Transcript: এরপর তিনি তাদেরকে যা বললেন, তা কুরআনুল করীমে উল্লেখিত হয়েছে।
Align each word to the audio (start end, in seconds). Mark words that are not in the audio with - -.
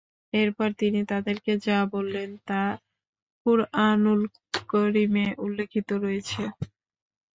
এরপর 0.33 0.69
তিনি 0.79 0.99
তাদেরকে 1.11 1.51
যা 1.65 1.77
বললেন, 1.93 2.29
তা 2.47 2.61
কুরআনুল 3.45 4.21
করীমে 4.69 5.25
উল্লেখিত 5.45 5.89
হয়েছে। 6.03 6.41